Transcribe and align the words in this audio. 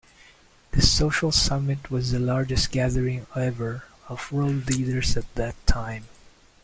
The 0.71 0.81
Social 0.81 1.31
Summit 1.31 1.91
was 1.91 2.09
the 2.11 2.17
largest 2.17 2.71
gathering 2.71 3.27
ever 3.35 3.83
of 4.09 4.31
world 4.31 4.65
leaders 4.67 5.15
at 5.15 5.31
that 5.35 5.53
time. 5.67 6.05